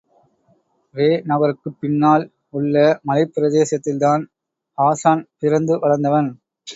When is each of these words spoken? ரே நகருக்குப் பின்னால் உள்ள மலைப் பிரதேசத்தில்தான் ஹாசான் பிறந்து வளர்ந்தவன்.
ரே 0.95 1.21
நகருக்குப் 1.25 1.75
பின்னால் 1.79 2.25
உள்ள 2.49 2.75
மலைப் 3.03 3.33
பிரதேசத்தில்தான் 3.35 4.23
ஹாசான் 4.77 5.23
பிறந்து 5.39 5.79
வளர்ந்தவன். 5.79 6.31